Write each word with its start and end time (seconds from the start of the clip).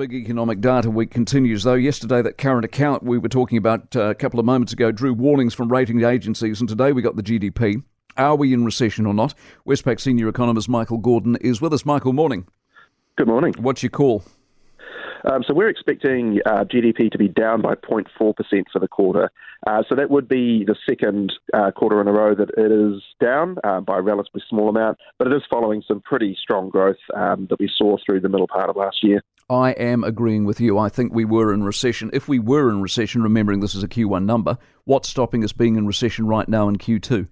big 0.00 0.14
economic 0.14 0.62
data 0.62 0.90
week 0.90 1.10
continues, 1.10 1.62
though. 1.62 1.74
Yesterday, 1.74 2.22
that 2.22 2.38
current 2.38 2.64
account 2.64 3.02
we 3.02 3.18
were 3.18 3.28
talking 3.28 3.58
about 3.58 3.94
uh, 3.94 4.04
a 4.04 4.14
couple 4.14 4.40
of 4.40 4.46
moments 4.46 4.72
ago 4.72 4.90
drew 4.90 5.12
warnings 5.12 5.52
from 5.52 5.70
rating 5.70 6.02
agencies, 6.02 6.58
and 6.58 6.66
today 6.66 6.92
we 6.92 7.02
got 7.02 7.16
the 7.16 7.22
GDP. 7.22 7.82
Are 8.16 8.34
we 8.34 8.54
in 8.54 8.64
recession 8.64 9.04
or 9.04 9.12
not? 9.12 9.34
Westpac 9.68 10.00
senior 10.00 10.26
economist 10.28 10.70
Michael 10.70 10.96
Gordon 10.96 11.36
is 11.42 11.60
with 11.60 11.74
us. 11.74 11.84
Michael, 11.84 12.14
morning. 12.14 12.46
Good 13.16 13.28
morning. 13.28 13.52
What's 13.58 13.82
your 13.82 13.90
call? 13.90 14.24
Um, 15.30 15.44
so 15.46 15.52
we're 15.52 15.68
expecting 15.68 16.40
uh, 16.46 16.64
GDP 16.64 17.10
to 17.10 17.18
be 17.18 17.28
down 17.28 17.60
by 17.60 17.74
0.4% 17.74 18.06
for 18.72 18.78
the 18.78 18.88
quarter. 18.88 19.30
Uh, 19.66 19.82
so 19.86 19.94
that 19.94 20.08
would 20.08 20.28
be 20.28 20.64
the 20.64 20.76
second 20.88 21.30
uh, 21.52 21.70
quarter 21.72 22.00
in 22.00 22.08
a 22.08 22.12
row 22.12 22.34
that 22.34 22.48
it 22.56 22.72
is 22.72 23.02
down 23.20 23.58
uh, 23.64 23.80
by 23.80 23.98
a 23.98 24.00
relatively 24.00 24.42
small 24.48 24.70
amount, 24.70 24.96
but 25.18 25.26
it 25.26 25.34
is 25.34 25.42
following 25.50 25.82
some 25.86 26.00
pretty 26.00 26.34
strong 26.40 26.70
growth 26.70 26.96
um, 27.14 27.46
that 27.50 27.60
we 27.60 27.68
saw 27.76 27.98
through 28.06 28.20
the 28.20 28.30
middle 28.30 28.48
part 28.48 28.70
of 28.70 28.76
last 28.76 29.04
year. 29.04 29.22
I 29.50 29.72
am 29.72 30.04
agreeing 30.04 30.44
with 30.44 30.60
you. 30.60 30.78
I 30.78 30.88
think 30.88 31.12
we 31.12 31.24
were 31.24 31.52
in 31.52 31.64
recession. 31.64 32.10
If 32.12 32.28
we 32.28 32.38
were 32.38 32.70
in 32.70 32.80
recession, 32.80 33.22
remembering 33.22 33.58
this 33.58 33.74
is 33.74 33.82
a 33.82 33.88
Q1 33.88 34.24
number, 34.24 34.56
what's 34.84 35.08
stopping 35.08 35.42
us 35.42 35.52
being 35.52 35.74
in 35.74 35.88
recession 35.88 36.26
right 36.26 36.48
now 36.48 36.68
in 36.68 36.76
Q2? 36.76 37.26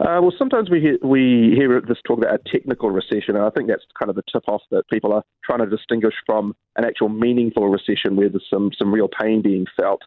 Uh, 0.00 0.18
well, 0.20 0.32
sometimes 0.36 0.70
we 0.70 0.80
hear, 0.80 0.98
we 1.02 1.52
hear 1.54 1.80
this 1.86 1.98
talk 2.06 2.18
about 2.18 2.34
a 2.34 2.50
technical 2.50 2.90
recession, 2.90 3.36
and 3.36 3.44
I 3.44 3.50
think 3.50 3.68
that's 3.68 3.84
kind 3.98 4.08
of 4.08 4.16
the 4.16 4.22
tip 4.32 4.42
off 4.48 4.62
that 4.70 4.88
people 4.88 5.12
are 5.12 5.22
trying 5.44 5.60
to 5.60 5.66
distinguish 5.66 6.14
from 6.26 6.56
an 6.76 6.84
actual 6.84 7.10
meaningful 7.10 7.68
recession 7.68 8.16
where 8.16 8.30
there's 8.30 8.46
some, 8.50 8.70
some 8.76 8.92
real 8.92 9.08
pain 9.08 9.42
being 9.42 9.66
felt. 9.76 10.00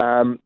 Um, 0.00 0.38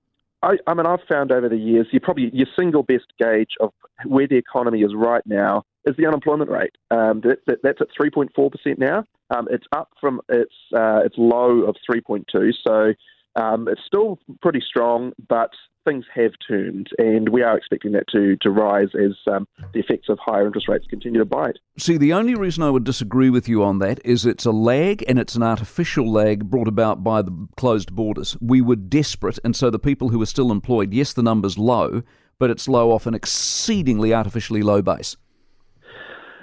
I, 0.42 0.56
I 0.66 0.74
mean, 0.74 0.86
I've 0.86 1.06
found 1.08 1.30
over 1.30 1.48
the 1.48 1.56
years, 1.56 1.86
you 1.92 2.00
probably 2.00 2.30
your 2.32 2.48
single 2.58 2.82
best 2.82 3.06
gauge 3.20 3.50
of 3.60 3.72
where 4.06 4.26
the 4.26 4.36
economy 4.36 4.80
is 4.80 4.92
right 4.94 5.22
now 5.26 5.64
is 5.84 5.96
the 5.96 6.06
unemployment 6.06 6.50
rate. 6.50 6.76
Um, 6.90 7.20
that, 7.22 7.38
that, 7.46 7.58
that's 7.62 7.80
at 7.80 7.88
3.4 8.00 8.50
percent 8.50 8.78
now. 8.78 9.04
Um, 9.34 9.48
it's 9.50 9.66
up 9.72 9.90
from 10.00 10.20
its 10.28 10.54
uh, 10.74 11.00
its 11.04 11.14
low 11.16 11.62
of 11.62 11.76
3.2. 11.90 12.52
So 12.66 12.92
um, 13.40 13.68
it's 13.68 13.80
still 13.86 14.18
pretty 14.40 14.60
strong, 14.66 15.12
but 15.28 15.50
things 15.84 16.04
have 16.14 16.32
turned, 16.46 16.88
and 16.98 17.28
we 17.30 17.42
are 17.42 17.56
expecting 17.56 17.92
that 17.92 18.06
to, 18.12 18.36
to 18.36 18.50
rise 18.50 18.88
as 18.94 19.16
um, 19.32 19.48
the 19.72 19.80
effects 19.80 20.08
of 20.08 20.18
higher 20.20 20.46
interest 20.46 20.68
rates 20.68 20.86
continue 20.88 21.18
to 21.18 21.24
bite. 21.24 21.58
See, 21.76 21.96
the 21.96 22.12
only 22.12 22.34
reason 22.34 22.62
I 22.62 22.70
would 22.70 22.84
disagree 22.84 23.30
with 23.30 23.48
you 23.48 23.64
on 23.64 23.78
that 23.80 24.00
is 24.04 24.24
it's 24.24 24.44
a 24.44 24.52
lag, 24.52 25.04
and 25.08 25.18
it's 25.18 25.34
an 25.34 25.42
artificial 25.42 26.10
lag 26.10 26.50
brought 26.50 26.68
about 26.68 27.02
by 27.02 27.22
the 27.22 27.48
closed 27.56 27.94
borders. 27.94 28.36
We 28.40 28.60
were 28.60 28.76
desperate, 28.76 29.38
and 29.44 29.56
so 29.56 29.70
the 29.70 29.78
people 29.78 30.10
who 30.10 30.22
are 30.22 30.26
still 30.26 30.52
employed, 30.52 30.92
yes, 30.92 31.12
the 31.12 31.22
number's 31.22 31.58
low, 31.58 32.02
but 32.38 32.50
it's 32.50 32.68
low 32.68 32.92
off 32.92 33.06
an 33.06 33.14
exceedingly 33.14 34.14
artificially 34.14 34.62
low 34.62 34.82
base. 34.82 35.16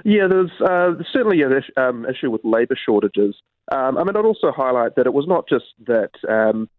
Yeah, 0.05 0.27
there's 0.27 0.51
uh, 0.61 1.01
certainly 1.11 1.41
an 1.41 1.61
um, 1.77 2.05
issue 2.05 2.31
with 2.31 2.41
labour 2.43 2.75
shortages. 2.75 3.35
Um, 3.71 3.97
I 3.97 4.03
mean, 4.03 4.15
I'd 4.15 4.25
also 4.25 4.51
highlight 4.51 4.95
that 4.95 5.05
it 5.05 5.13
was 5.13 5.27
not 5.27 5.47
just 5.47 5.65
that 5.85 6.11
um, 6.27 6.69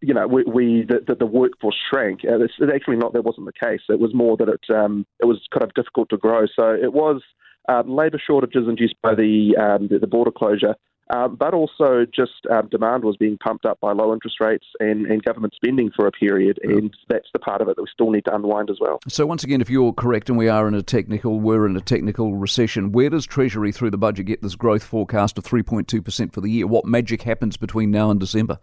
you 0.00 0.12
know, 0.12 0.26
we, 0.26 0.44
we 0.44 0.86
the, 0.86 1.14
the, 1.14 1.26
workforce 1.26 1.76
shrank. 1.90 2.20
Uh, 2.24 2.40
it's, 2.40 2.54
it's, 2.58 2.72
actually 2.74 2.96
not 2.96 3.12
that 3.12 3.24
wasn't 3.24 3.46
the 3.46 3.66
case. 3.66 3.80
It 3.88 4.00
was 4.00 4.14
more 4.14 4.36
that 4.36 4.48
it 4.48 4.74
um, 4.74 5.06
it 5.20 5.26
was 5.26 5.40
kind 5.52 5.62
of 5.62 5.72
difficult 5.74 6.10
to 6.10 6.16
grow. 6.16 6.46
So 6.54 6.74
it 6.74 6.92
was 6.92 7.22
uh, 7.68 7.82
labour 7.86 8.20
shortages 8.24 8.68
induced 8.68 8.96
by 9.02 9.14
the 9.14 9.56
um, 9.56 9.88
the, 9.88 9.98
the, 9.98 10.06
border 10.06 10.30
closure, 10.30 10.74
um, 11.10 11.36
but 11.36 11.52
also 11.52 12.06
just 12.14 12.46
um, 12.50 12.68
demand 12.68 13.04
was 13.04 13.16
being 13.16 13.36
pumped 13.38 13.66
up 13.66 13.78
by 13.80 13.92
low 13.92 14.12
interest 14.12 14.40
rates 14.40 14.64
and, 14.80 15.06
and 15.06 15.22
government 15.22 15.54
spending 15.54 15.90
for 15.94 16.06
a 16.06 16.12
period, 16.12 16.58
and 16.62 16.94
that's 17.08 17.28
the 17.32 17.38
part 17.38 17.60
of 17.60 17.68
it 17.68 17.76
that 17.76 17.82
we 17.82 17.88
still 17.92 18.10
need 18.10 18.24
to 18.24 18.34
unwind 18.34 18.70
as 18.70 18.78
well. 18.80 18.98
So 19.08 19.26
once 19.26 19.44
again, 19.44 19.60
if 19.60 19.68
you're 19.68 19.92
correct, 19.92 20.28
and 20.28 20.38
we 20.38 20.48
are 20.48 20.66
in 20.66 20.74
a 20.74 20.82
technical, 20.82 21.40
we're 21.40 21.66
in 21.66 21.76
a 21.76 21.80
technical 21.80 22.34
recession. 22.34 22.92
Where 22.92 23.10
does 23.10 23.26
Treasury 23.26 23.72
through 23.72 23.90
the 23.90 23.98
budget 23.98 24.26
get 24.26 24.42
this 24.42 24.54
growth 24.54 24.82
forecast 24.82 25.36
of 25.36 25.44
3.2 25.44 26.02
percent 26.04 26.32
for 26.32 26.40
the 26.40 26.50
year? 26.50 26.66
What 26.66 26.86
magic 26.86 27.22
happens 27.22 27.56
between 27.56 27.90
now 27.90 28.10
and 28.10 28.18
December? 28.18 28.58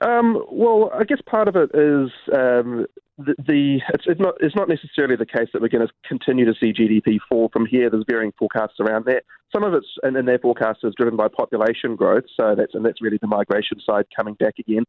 Um, 0.00 0.44
well, 0.50 0.92
I 0.94 1.04
guess 1.04 1.18
part 1.26 1.48
of 1.48 1.56
it 1.56 1.70
is 1.74 2.10
um, 2.32 2.86
the, 3.18 3.34
the 3.38 3.80
it's, 3.92 4.04
it's, 4.06 4.20
not 4.20 4.34
it's 4.40 4.54
not 4.54 4.68
necessarily 4.68 5.16
the 5.16 5.26
case 5.26 5.48
that 5.52 5.60
we're 5.60 5.68
going 5.68 5.86
to 5.86 5.92
continue 6.06 6.44
to 6.44 6.54
see 6.58 6.72
GDP 6.72 7.18
fall 7.28 7.50
from 7.52 7.66
here. 7.66 7.90
There's 7.90 8.04
varying 8.08 8.32
forecasts 8.38 8.76
around 8.80 9.06
that. 9.06 9.24
Some 9.52 9.64
of 9.64 9.74
it's 9.74 9.86
and, 10.02 10.16
and 10.16 10.28
their 10.28 10.38
forecast 10.38 10.80
is 10.84 10.94
driven 10.96 11.16
by 11.16 11.26
population 11.28 11.96
growth, 11.96 12.24
so 12.36 12.54
that's 12.56 12.74
and 12.74 12.84
that's 12.84 13.02
really 13.02 13.18
the 13.20 13.26
migration 13.26 13.80
side 13.84 14.06
coming 14.16 14.34
back 14.34 14.54
again. 14.58 14.84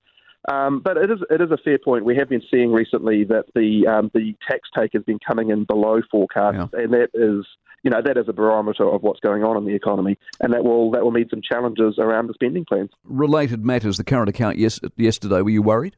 Um, 0.47 0.79
but 0.79 0.97
it 0.97 1.09
is 1.11 1.19
it 1.29 1.41
is 1.41 1.51
a 1.51 1.57
fair 1.57 1.79
point. 1.79 2.05
We 2.05 2.15
have 2.17 2.29
been 2.29 2.43
seeing 2.51 2.71
recently 2.71 3.23
that 3.25 3.45
the 3.55 3.87
um, 3.87 4.11
the 4.13 4.35
tax 4.47 4.69
take 4.77 4.91
has 4.93 5.03
been 5.03 5.19
coming 5.25 5.49
in 5.49 5.65
below 5.65 6.01
forecasts, 6.09 6.69
yeah. 6.73 6.79
and 6.81 6.93
that 6.93 7.09
is 7.13 7.45
you 7.83 7.89
know 7.89 8.01
that 8.03 8.17
is 8.17 8.25
a 8.27 8.33
barometer 8.33 8.87
of 8.87 9.01
what's 9.01 9.19
going 9.19 9.43
on 9.43 9.57
in 9.57 9.65
the 9.65 9.73
economy, 9.73 10.17
and 10.39 10.53
that 10.53 10.63
will 10.63 10.91
that 10.91 11.03
will 11.03 11.11
meet 11.11 11.29
some 11.29 11.41
challenges 11.41 11.95
around 11.97 12.27
the 12.27 12.33
spending 12.33 12.63
plans. 12.63 12.91
Related 13.03 13.65
matters: 13.65 13.97
the 13.97 14.03
current 14.03 14.29
account 14.29 14.57
yes, 14.57 14.79
yesterday. 14.95 15.41
Were 15.41 15.49
you 15.49 15.61
worried? 15.61 15.95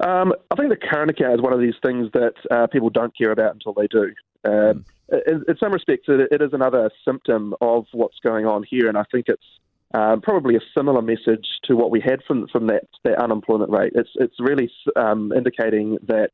Um, 0.00 0.32
I 0.50 0.54
think 0.56 0.70
the 0.70 0.76
current 0.76 1.10
account 1.10 1.34
is 1.34 1.42
one 1.42 1.52
of 1.52 1.60
these 1.60 1.74
things 1.82 2.10
that 2.12 2.34
uh, 2.50 2.66
people 2.66 2.90
don't 2.90 3.16
care 3.16 3.32
about 3.32 3.54
until 3.54 3.74
they 3.74 3.86
do. 3.86 4.12
Uh, 4.44 4.72
mm. 4.72 4.84
in, 5.26 5.44
in, 5.46 5.56
some 5.58 5.72
respects, 5.72 6.06
it, 6.08 6.28
it 6.32 6.40
is 6.40 6.52
another 6.52 6.90
symptom 7.04 7.54
of 7.60 7.84
what's 7.92 8.18
going 8.22 8.46
on 8.46 8.62
here, 8.62 8.88
and 8.88 8.96
I 8.96 9.04
think 9.12 9.26
it's 9.28 9.44
um, 9.92 10.20
probably 10.22 10.56
a 10.56 10.60
similar 10.76 11.02
message 11.02 11.46
to 11.64 11.76
what 11.76 11.90
we 11.90 12.00
had 12.00 12.22
from 12.26 12.46
from 12.48 12.68
that, 12.68 12.84
that 13.04 13.18
unemployment 13.18 13.70
rate. 13.70 13.92
It's 13.94 14.10
it's 14.14 14.36
really 14.38 14.70
um, 14.96 15.32
indicating 15.36 15.98
that 16.06 16.30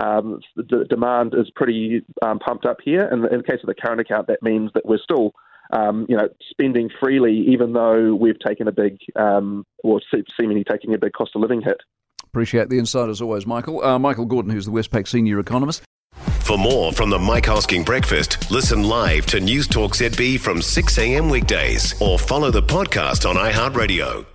um, 0.00 0.40
the 0.56 0.86
demand 0.88 1.34
is 1.34 1.50
pretty 1.54 2.02
um, 2.22 2.38
pumped 2.38 2.64
up 2.64 2.78
here. 2.82 3.06
And 3.06 3.24
in 3.26 3.38
the 3.38 3.44
case 3.44 3.60
of 3.62 3.66
the 3.66 3.74
current 3.74 4.00
account, 4.00 4.26
that 4.28 4.42
means 4.42 4.70
that 4.74 4.86
we're 4.86 4.98
still, 4.98 5.32
um, 5.72 6.06
you 6.08 6.16
know, 6.16 6.28
spending 6.50 6.88
freely, 7.00 7.44
even 7.48 7.72
though 7.72 8.14
we've 8.14 8.38
taken 8.38 8.68
a 8.68 8.72
big, 8.72 8.98
um, 9.16 9.66
or 9.84 10.00
seemingly 10.40 10.64
taking 10.64 10.94
a 10.94 10.98
big 10.98 11.12
cost 11.12 11.32
of 11.34 11.42
living 11.42 11.60
hit. 11.60 11.78
Appreciate 12.32 12.70
the 12.70 12.78
insight 12.78 13.10
as 13.10 13.20
always, 13.20 13.46
Michael. 13.46 13.84
Uh, 13.84 13.98
Michael 13.98 14.24
Gordon, 14.24 14.50
who's 14.52 14.64
the 14.64 14.72
Westpac 14.72 15.06
senior 15.06 15.38
economist. 15.38 15.82
For 16.40 16.56
more 16.56 16.90
from 16.90 17.10
the 17.10 17.18
Mike 17.18 17.44
Hosking 17.44 17.84
Breakfast, 17.84 18.50
listen 18.50 18.84
live 18.84 19.26
to 19.26 19.38
News 19.38 19.68
Talk 19.68 19.94
ZB 19.94 20.40
from 20.40 20.62
6 20.62 20.98
a.m. 20.98 21.28
weekdays 21.28 21.94
or 22.00 22.18
follow 22.18 22.50
the 22.50 22.62
podcast 22.62 23.28
on 23.28 23.36
iHeartRadio. 23.36 24.31